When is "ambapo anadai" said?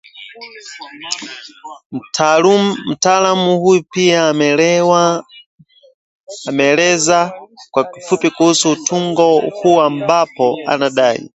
9.81-11.29